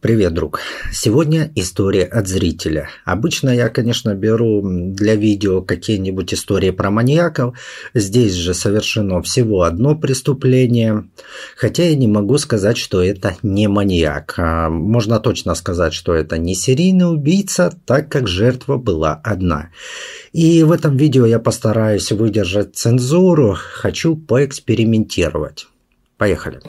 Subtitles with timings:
[0.00, 0.60] Привет, друг.
[0.92, 2.88] Сегодня история от зрителя.
[3.04, 7.58] Обычно я, конечно, беру для видео какие-нибудь истории про маньяков.
[7.94, 11.08] Здесь же совершено всего одно преступление.
[11.56, 14.34] Хотя я не могу сказать, что это не маньяк.
[14.36, 19.70] А можно точно сказать, что это не серийный убийца, так как жертва была одна.
[20.32, 23.56] И в этом видео я постараюсь выдержать цензуру.
[23.56, 25.66] Хочу поэкспериментировать.
[26.18, 26.60] Поехали.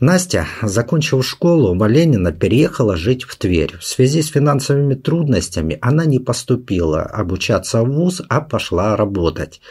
[0.00, 3.76] Настя, закончив школу, в Ленина переехала жить в Тверь.
[3.78, 9.62] В связи с финансовыми трудностями она не поступила обучаться в ВУЗ, а пошла работать.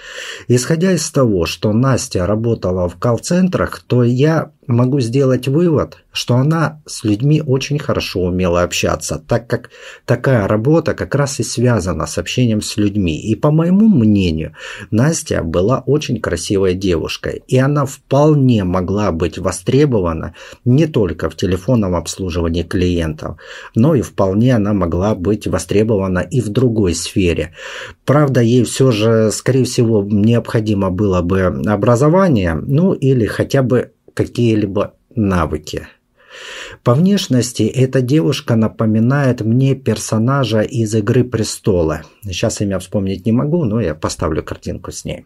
[0.47, 6.81] Исходя из того, что Настя работала в колл-центрах, то я могу сделать вывод, что она
[6.85, 9.69] с людьми очень хорошо умела общаться, так как
[10.05, 13.19] такая работа как раз и связана с общением с людьми.
[13.19, 14.53] И по моему мнению,
[14.91, 20.14] Настя была очень красивой девушкой, и она вполне могла быть востребована
[20.65, 23.37] не только в телефонном обслуживании клиентов,
[23.75, 27.53] но и вполне она могла быть востребована и в другой сфере.
[28.05, 34.93] Правда, ей все же, скорее всего, необходимо было бы образование, ну или хотя бы какие-либо
[35.15, 35.87] навыки.
[36.83, 42.01] По внешности эта девушка напоминает мне персонажа из «Игры престола».
[42.23, 45.25] Сейчас имя вспомнить не могу, но я поставлю картинку с ней.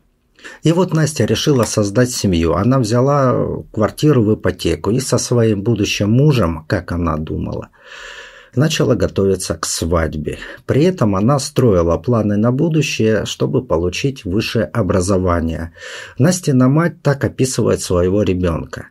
[0.64, 2.56] И вот Настя решила создать семью.
[2.56, 3.36] Она взяла
[3.72, 7.70] квартиру в ипотеку и со своим будущим мужем, как она думала,
[8.56, 10.38] начала готовиться к свадьбе.
[10.66, 15.74] При этом она строила планы на будущее, чтобы получить высшее образование.
[16.18, 18.88] Настина мать так описывает своего ребенка.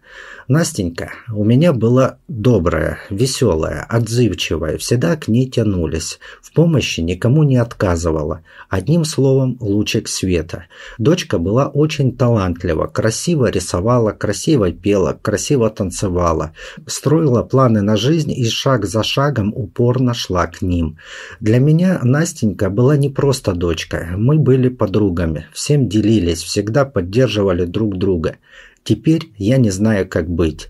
[0.49, 7.57] Настенька у меня была добрая, веселая, отзывчивая, всегда к ней тянулись, в помощи никому не
[7.57, 8.41] отказывала.
[8.71, 10.65] Одним словом, лучик света.
[10.97, 16.53] Дочка была очень талантлива, красиво рисовала, красиво пела, красиво танцевала,
[16.87, 20.97] строила планы на жизнь и шаг за шагом упорно шла к ним.
[21.41, 27.99] Для меня Настенька была не просто дочка, мы были подругами, всем делились, всегда поддерживали друг
[27.99, 28.37] друга.
[28.85, 30.69] Теперь я не знаю, как быть.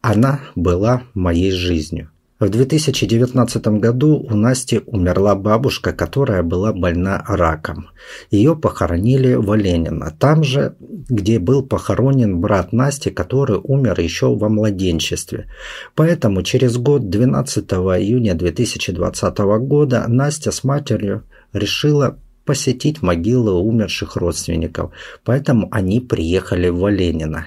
[0.00, 2.10] Она была моей жизнью.
[2.40, 7.90] В 2019 году у Насти умерла бабушка, которая была больна раком.
[8.30, 14.48] Ее похоронили в Ленина, там же, где был похоронен брат Насти, который умер еще во
[14.48, 15.48] младенчестве.
[15.94, 24.92] Поэтому через год, 12 июня 2020 года, Настя с матерью решила посетить могилы умерших родственников,
[25.24, 27.46] поэтому они приехали в Ленина.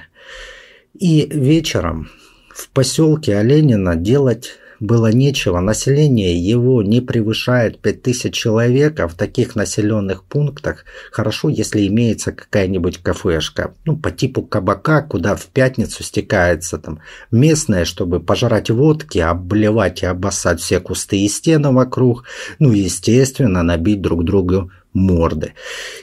[0.97, 2.09] И вечером
[2.53, 9.55] в поселке Оленина делать было нечего, население его не превышает 5000 человек, а в таких
[9.55, 16.77] населенных пунктах хорошо, если имеется какая-нибудь кафешка, ну, по типу кабака, куда в пятницу стекается
[16.77, 16.99] там
[17.31, 22.25] местное, чтобы пожрать водки, обливать и обоссать все кусты и стены вокруг,
[22.59, 25.53] ну, естественно, набить друг другу морды.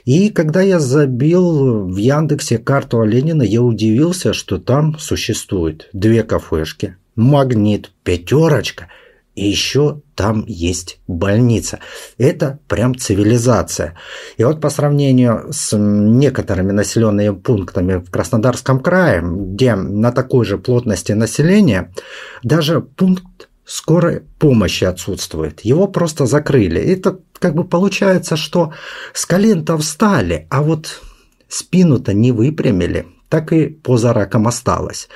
[0.04, 6.96] И когда я забил в Яндексе карту Ленина, я удивился, что там существует две кафешки,
[7.14, 8.88] магнит, пятерочка,
[9.36, 11.78] и еще там есть больница.
[12.18, 13.96] Это прям цивилизация.
[14.36, 20.58] И вот по сравнению с некоторыми населенными пунктами в Краснодарском крае, где на такой же
[20.58, 21.94] плотности населения,
[22.42, 23.24] даже пункт
[23.70, 25.60] скорой помощи отсутствует.
[25.60, 26.80] Его просто закрыли.
[26.80, 28.72] Это как бы получается, что
[29.14, 31.00] с колен-то встали, а вот
[31.48, 33.06] спину-то не выпрямили.
[33.28, 35.08] Так и поза раком осталось.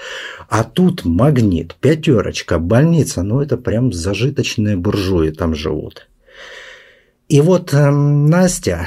[0.48, 3.24] А тут магнит, пятерочка, больница.
[3.24, 6.06] Ну, это прям зажиточные буржуи там живут.
[7.28, 8.86] И вот э, Настя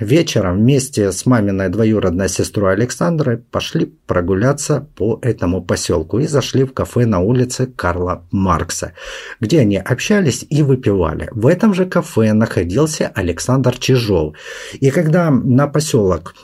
[0.00, 6.72] вечером вместе с маминой двоюродной сестрой Александрой пошли прогуляться по этому поселку и зашли в
[6.72, 8.92] кафе на улице Карла Маркса,
[9.40, 11.28] где они общались и выпивали.
[11.32, 14.34] В этом же кафе находился Александр Чижов.
[14.74, 16.34] И когда на поселок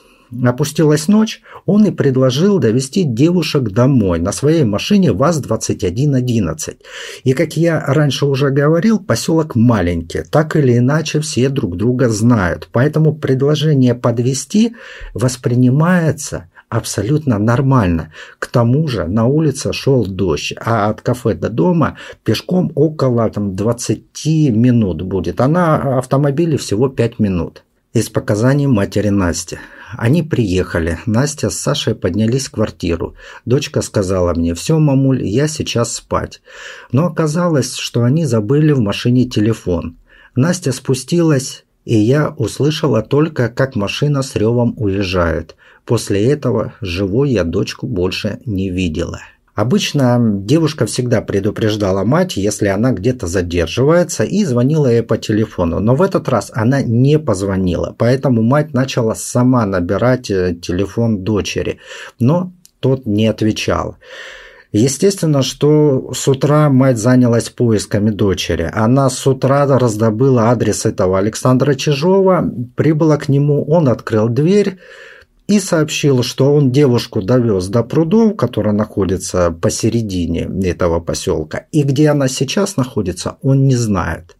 [0.44, 6.76] опустилась ночь, он и предложил довести девушек домой на своей машине ВАЗ-2111.
[7.24, 12.68] И, как я раньше уже говорил, поселок маленький, так или иначе все друг друга знают,
[12.72, 14.74] поэтому предложение подвести
[15.14, 18.12] воспринимается абсолютно нормально.
[18.38, 23.54] К тому же на улице шел дождь, а от кафе до дома пешком около там,
[23.54, 27.62] 20 минут будет, а на автомобиле всего 5 минут.
[27.92, 29.58] Из показаний матери Насти.
[29.98, 30.98] Они приехали.
[31.06, 33.14] Настя с Сашей поднялись в квартиру.
[33.44, 36.42] Дочка сказала мне, все, мамуль, я сейчас спать.
[36.92, 39.96] Но оказалось, что они забыли в машине телефон.
[40.34, 45.56] Настя спустилась, и я услышала только, как машина с ревом уезжает.
[45.84, 49.20] После этого живой я дочку больше не видела.
[49.54, 55.78] Обычно девушка всегда предупреждала мать, если она где-то задерживается, и звонила ей по телефону.
[55.78, 61.78] Но в этот раз она не позвонила, поэтому мать начала сама набирать э, телефон дочери,
[62.18, 63.96] но тот не отвечал.
[64.72, 68.68] Естественно, что с утра мать занялась поисками дочери.
[68.74, 74.78] Она с утра раздобыла адрес этого Александра Чижова, прибыла к нему, он открыл дверь,
[75.46, 82.08] и сообщил, что он девушку довез до прудов, которые находятся посередине этого поселка, и где
[82.08, 84.36] она сейчас находится, он не знает.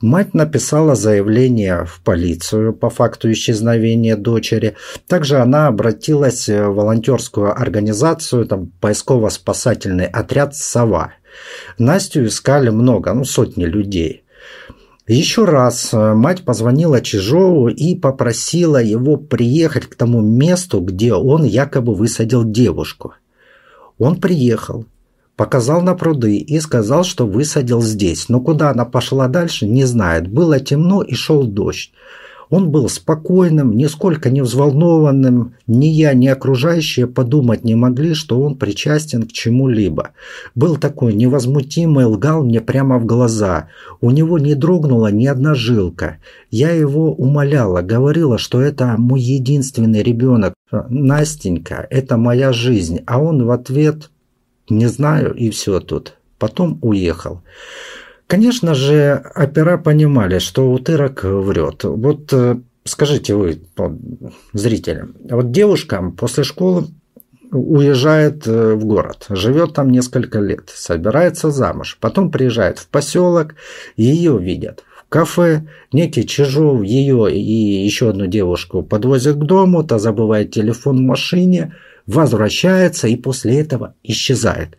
[0.00, 4.76] Мать написала заявление в полицию по факту исчезновения дочери.
[5.08, 11.14] Также она обратилась в волонтерскую организацию, там, поисково-спасательный отряд «Сова».
[11.78, 14.22] Настю искали много, ну, сотни людей.
[15.08, 21.44] Еще раз э, мать позвонила Чижову и попросила его приехать к тому месту, где он
[21.44, 23.14] якобы высадил девушку.
[23.96, 24.84] Он приехал,
[25.34, 30.28] показал на пруды и сказал, что высадил здесь, но куда она пошла дальше, не знает.
[30.28, 31.90] Было темно и шел дождь.
[32.50, 35.54] Он был спокойным, нисколько не взволнованным.
[35.66, 40.10] Ни я, ни окружающие подумать не могли, что он причастен к чему-либо.
[40.54, 43.68] Был такой невозмутимый, лгал мне прямо в глаза.
[44.00, 46.18] У него не дрогнула ни одна жилка.
[46.50, 50.54] Я его умоляла, говорила, что это мой единственный ребенок.
[50.70, 53.00] Настенька, это моя жизнь.
[53.06, 54.10] А он в ответ
[54.70, 56.14] «не знаю» и все тут.
[56.38, 57.42] Потом уехал.
[58.28, 61.84] Конечно же, опера понимали, что утырок врет.
[61.84, 63.62] Вот э, скажите вы,
[64.52, 66.88] зрители, вот девушка после школы
[67.50, 73.54] уезжает э, в город, живет там несколько лет, собирается замуж, потом приезжает в поселок,
[73.96, 79.98] ее видят в кафе, некий Чижов ее и еще одну девушку подвозят к дому, та
[79.98, 81.74] забывает телефон в машине,
[82.06, 84.76] возвращается и после этого исчезает.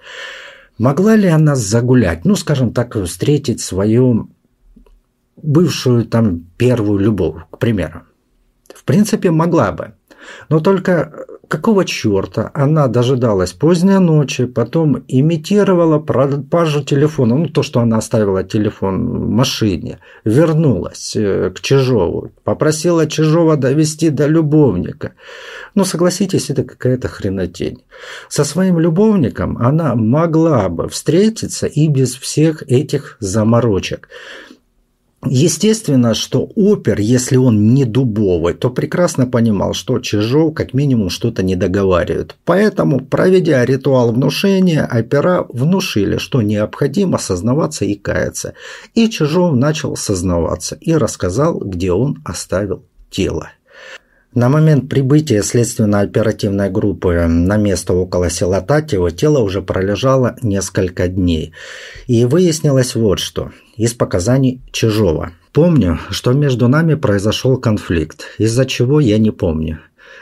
[0.80, 4.30] Могла ли она загулять, ну, скажем так, встретить свою
[5.36, 8.04] бывшую там первую любовь, к примеру?
[8.74, 9.94] В принципе, могла бы.
[10.48, 17.80] Но только какого черта она дожидалась поздней ночи, потом имитировала пропажу телефона, ну то, что
[17.82, 25.14] она оставила телефон в машине, вернулась э, к Чижову, попросила Чижова довести до любовника.
[25.74, 27.84] Ну согласитесь, это какая-то хренотень.
[28.30, 34.08] Со своим любовником она могла бы встретиться и без всех этих заморочек.
[35.26, 41.44] Естественно, что опер, если он не дубовый, то прекрасно понимал, что Чижов как минимум что-то
[41.44, 42.38] не договаривает.
[42.46, 48.54] Поэтому, проведя ритуал внушения, опера внушили, что необходимо сознаваться и каяться.
[48.96, 53.50] И Чижов начал сознаваться и рассказал, где он оставил тело.
[54.34, 61.52] На момент прибытия следственно-оперативной группы на место около села Татьево тело уже пролежало несколько дней.
[62.08, 63.52] И выяснилось вот что.
[63.80, 65.32] Из показаний Чижова.
[65.54, 69.80] Помню, что между нами произошел конфликт, из-за чего я не помню.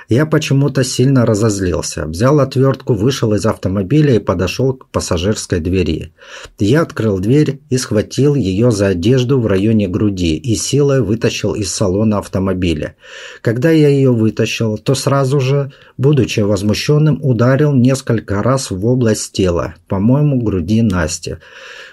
[0.09, 2.05] Я почему-то сильно разозлился.
[2.05, 6.13] Взял отвертку, вышел из автомобиля и подошел к пассажирской двери.
[6.59, 11.73] Я открыл дверь и схватил ее за одежду в районе груди и силой вытащил из
[11.73, 12.95] салона автомобиля.
[13.41, 19.75] Когда я ее вытащил, то сразу же, будучи возмущенным, ударил несколько раз в область тела,
[19.89, 21.35] по-моему, груди Насти.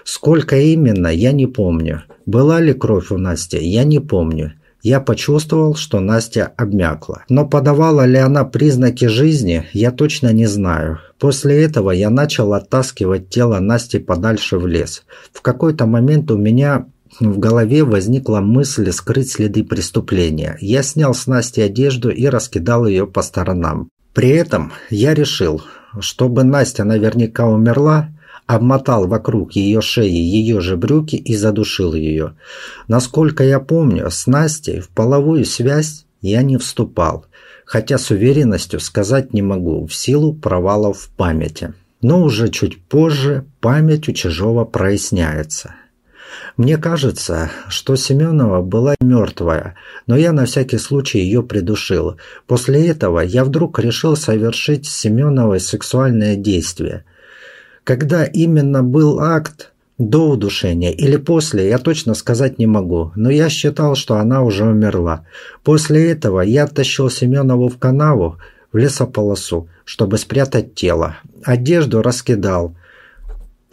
[0.05, 2.03] Сколько именно, я не помню.
[2.25, 4.53] Была ли кровь у Насти, я не помню.
[4.85, 7.23] Я почувствовал, что Настя обмякла.
[7.27, 10.99] Но подавала ли она признаки жизни, я точно не знаю.
[11.17, 15.01] После этого я начал оттаскивать тело Насти подальше в лес.
[15.33, 16.85] В какой-то момент у меня
[17.19, 20.55] в голове возникла мысль скрыть следы преступления.
[20.61, 23.89] Я снял с Насти одежду и раскидал ее по сторонам.
[24.13, 25.63] При этом я решил,
[25.99, 28.09] чтобы Настя наверняка умерла,
[28.47, 32.35] обмотал вокруг ее шеи ее же брюки и задушил ее.
[32.87, 37.25] Насколько я помню, с Настей в половую связь я не вступал,
[37.65, 41.73] хотя с уверенностью сказать не могу в силу провалов в памяти.
[42.01, 45.73] Но уже чуть позже память у Чижова проясняется.
[46.57, 49.75] Мне кажется, что Семенова была мертвая,
[50.05, 52.17] но я на всякий случай ее придушил.
[52.45, 57.05] После этого я вдруг решил совершить с Семеновой сексуальное действие–
[57.85, 63.47] когда именно был акт, до удушения или после, я точно сказать не могу, но я
[63.47, 65.25] считал, что она уже умерла.
[65.63, 68.37] После этого я оттащил Семенову в канаву,
[68.73, 71.17] в лесополосу, чтобы спрятать тело.
[71.45, 72.75] Одежду раскидал.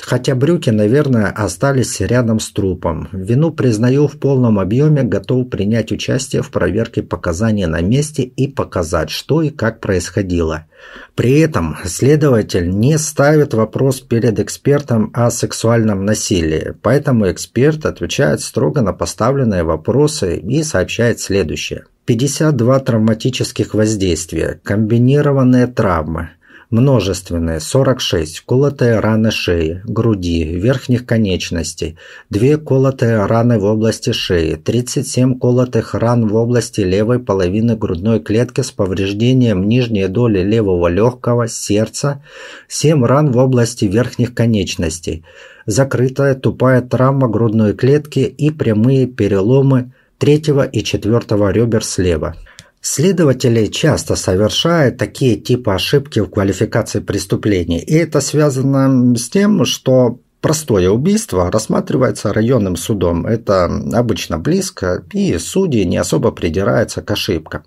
[0.04, 3.08] Хотя брюки, наверное, остались рядом с трупом.
[3.12, 9.10] Вину признаю в полном объеме, готов принять участие в проверке показаний на месте и показать,
[9.10, 10.66] что и как происходило.
[11.14, 18.82] При этом следователь не ставит вопрос перед экспертом о сексуальном насилии, поэтому эксперт отвечает строго
[18.82, 21.84] на поставленные вопросы и сообщает следующее.
[22.06, 26.30] 52 травматических воздействия, комбинированные травмы–
[26.72, 31.98] Множественные– 46, колотые раны шеи, груди, верхних конечностей,
[32.30, 38.62] 2 колотые раны в области шеи, 37 колотых ран в области левой половины грудной клетки
[38.62, 42.24] с повреждением нижней доли левого легкого, сердца,
[42.68, 45.24] 7 ран в области верхних конечностей,
[45.66, 52.34] закрытая тупая травма грудной клетки и прямые переломы третьего и четвертого ребер слева–
[52.84, 60.18] Следователи часто совершают такие типы ошибки в квалификации преступлений, и это связано с тем, что
[60.40, 63.24] простое убийство рассматривается районным судом.
[63.24, 67.62] Это обычно близко, и судьи не особо придираются к ошибкам.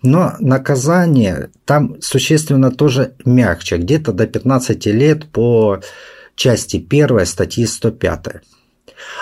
[0.00, 5.80] Но наказание там существенно тоже мягче, где-то до 15 лет по
[6.36, 8.42] части 1 статьи 105.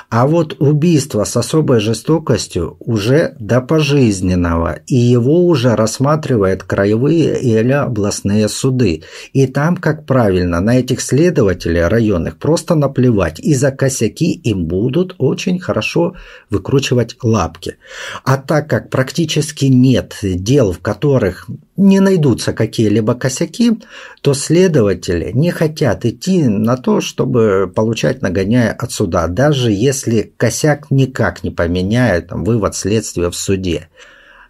[0.09, 7.73] А вот убийство с особой жестокостью уже до пожизненного, и его уже рассматривают краевые или
[7.73, 9.05] областные суды.
[9.33, 15.14] И там, как правильно, на этих следователей районных просто наплевать, и за косяки им будут
[15.19, 16.14] очень хорошо
[16.50, 17.76] выкручивать лапки.
[18.25, 21.49] А так как практически нет дел, в которых
[21.81, 23.79] не найдутся какие-либо косяки,
[24.21, 30.91] то следователи не хотят идти на то, чтобы получать нагоняя от суда, даже если косяк
[30.91, 33.89] никак не поменяет там, вывод следствия в суде.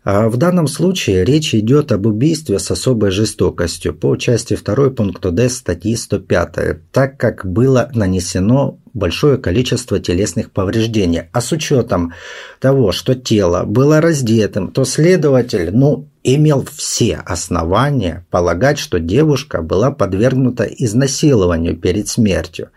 [0.03, 5.31] А в данном случае речь идет об убийстве с особой жестокостью по части 2 пункта
[5.31, 11.25] Д статьи 105, так как было нанесено большое количество телесных повреждений.
[11.33, 12.15] А с учетом
[12.61, 19.91] того, что тело было раздетым, то следователь, ну, имел все основания полагать, что девушка была
[19.91, 22.71] подвергнута изнасилованию перед смертью.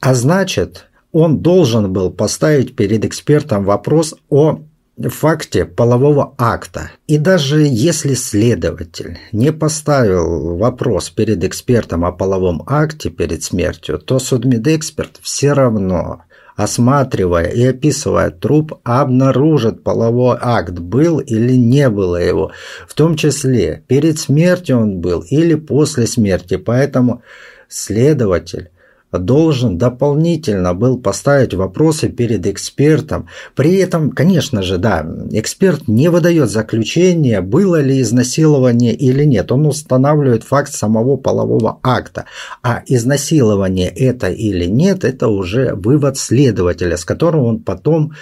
[0.00, 4.60] А значит, он должен был поставить перед экспертом вопрос о
[4.98, 6.90] факте полового акта.
[7.06, 14.18] И даже если следователь не поставил вопрос перед экспертом о половом акте перед смертью, то
[14.18, 16.22] судмедэксперт все равно
[16.56, 22.52] осматривая и описывая труп, обнаружит половой акт, был или не было его,
[22.88, 26.56] в том числе перед смертью он был или после смерти.
[26.56, 27.22] Поэтому
[27.68, 28.70] следователь
[29.18, 33.28] должен дополнительно был поставить вопросы перед экспертом.
[33.54, 39.52] При этом, конечно же, да, эксперт не выдает заключение, было ли изнасилование или нет.
[39.52, 42.24] Он устанавливает факт самого полового акта.
[42.62, 48.12] А изнасилование это или нет, это уже вывод следователя, с которым он потом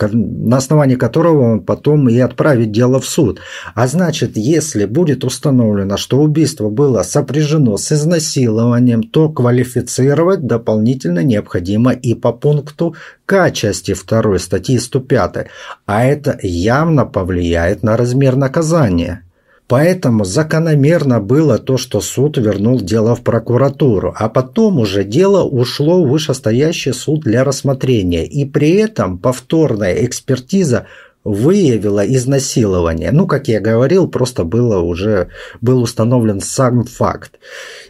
[0.00, 3.40] на основании которого он потом и отправит дело в суд.
[3.74, 11.92] А значит, если будет установлено, что убийство было сопряжено с изнасилованием, то квалифицировать дополнительно необходимо
[11.92, 15.46] и по пункту К части 2 статьи 105,
[15.86, 19.25] а это явно повлияет на размер наказания.
[19.68, 26.04] Поэтому закономерно было то, что суд вернул дело в прокуратуру, а потом уже дело ушло
[26.04, 28.24] в вышестоящий суд для рассмотрения.
[28.24, 30.86] И при этом повторная экспертиза
[31.24, 33.10] выявила изнасилование.
[33.10, 35.30] Ну, как я говорил, просто было уже
[35.60, 37.40] был установлен сам факт.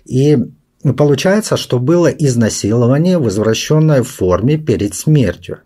[0.06, 0.38] И
[0.96, 3.18] получается, что было изнасилование,
[4.02, 5.58] в форме перед смертью.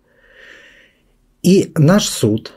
[1.42, 2.52] И наш суд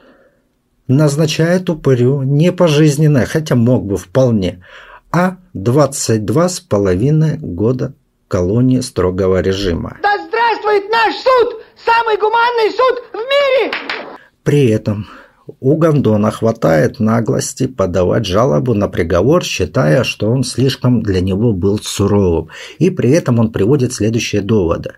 [0.97, 4.63] назначает упырю не пожизненное, хотя мог бы вполне,
[5.11, 7.93] а 22 с половиной года
[8.27, 9.97] колонии строгого режима.
[10.01, 11.61] Да здравствует наш суд!
[11.85, 13.73] Самый гуманный суд в мире!
[14.43, 15.07] При этом
[15.59, 21.79] у Гондона хватает наглости подавать жалобу на приговор, считая, что он слишком для него был
[21.79, 22.49] суровым.
[22.79, 24.93] И при этом он приводит следующие доводы.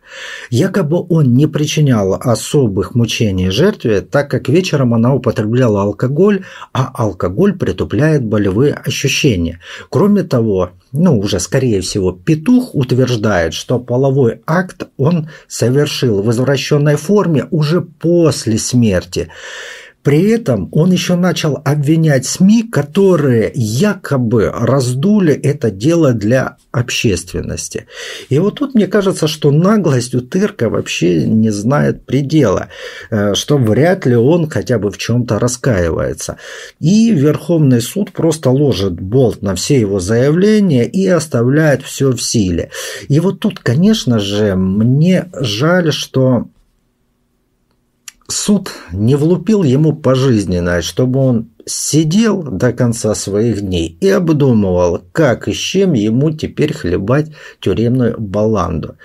[0.52, 7.58] Якобы он не причинял особых мучений жертве, так как вечером она употребляла алкоголь, а алкоголь
[7.58, 9.60] притупляет болевые ощущения.
[9.90, 16.98] Кроме того, ну уже скорее всего, петух утверждает, что половой акт он совершил в извращенной
[16.98, 19.30] форме уже после смерти.
[20.06, 27.88] При этом он еще начал обвинять СМИ, которые якобы раздули это дело для общественности.
[28.30, 32.68] И вот тут мне кажется, что наглость у Тырка вообще не знает предела,
[33.10, 36.38] э, что вряд ли он хотя бы в чем-то раскаивается.
[36.80, 42.70] И Верховный суд просто ложит болт на все его заявления и оставляет все в силе.
[43.08, 46.50] И вот тут, конечно же, мне жаль, что
[48.28, 55.48] суд не влупил ему пожизненно, чтобы он сидел до конца своих дней и обдумывал, как
[55.48, 58.98] и с чем ему теперь хлебать тюремную баланду.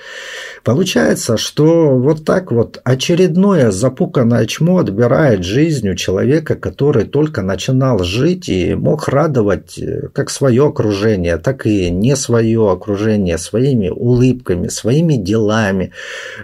[0.63, 8.01] Получается, что вот так вот очередное запуканное чмо отбирает жизнь у человека, который только начинал
[8.01, 14.69] жить и мог радовать э, как свое окружение, так и не свое окружение своими улыбками,
[14.69, 15.93] своими делами.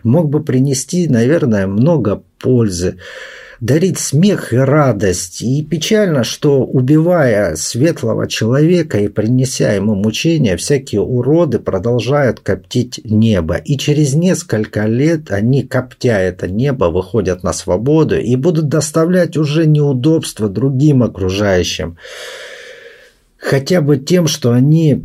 [0.02, 2.96] Мог бы принести, наверное, много пользы
[3.60, 5.42] дарить смех и радость.
[5.42, 13.56] И печально, что убивая светлого человека и принеся ему мучения, всякие уроды продолжают коптить небо.
[13.56, 19.66] И через несколько лет они, коптя это небо, выходят на свободу и будут доставлять уже
[19.66, 21.96] неудобства другим окружающим.
[23.38, 25.04] Хотя бы тем, что они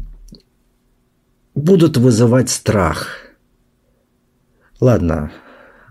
[1.54, 3.18] будут вызывать страх.
[4.80, 5.32] Ладно,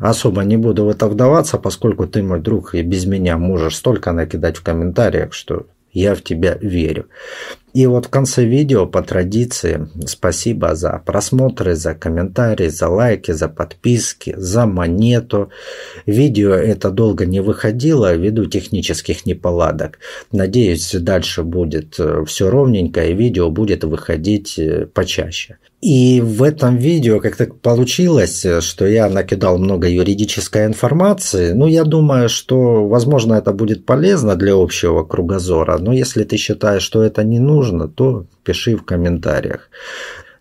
[0.00, 4.12] особо не буду в это вдаваться, поскольку ты, мой друг, и без меня можешь столько
[4.12, 7.06] накидать в комментариях, что я в тебя верю.
[7.72, 13.48] И вот в конце видео по традиции спасибо за просмотры, за комментарии, за лайки, за
[13.48, 15.50] подписки, за монету.
[16.06, 19.98] Видео это долго не выходило ввиду технических неполадок.
[20.32, 25.58] Надеюсь, дальше будет э, все ровненько и видео будет выходить э, почаще.
[25.80, 31.52] И в этом видео как-то получилось, что я накидал много юридической информации.
[31.52, 35.78] Ну, я думаю, что, возможно, это будет полезно для общего кругозора.
[35.78, 39.70] Но если ты считаешь, что это не нужно, то пиши в комментариях.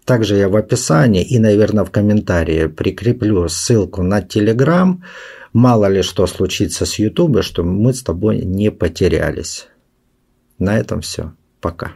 [0.05, 5.03] Также я в описании и, наверное, в комментарии прикреплю ссылку на Телеграм.
[5.53, 9.67] Мало ли что случится с Ютуба, что мы с тобой не потерялись.
[10.57, 11.33] На этом все.
[11.61, 11.93] Пока.